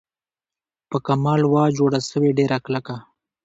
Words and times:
په 0.89 0.97
کمال 1.07 1.41
وه 1.51 1.63
جوړه 1.77 1.99
سوې 2.11 2.31
ډېره 2.39 2.57
کلکه 2.65 2.95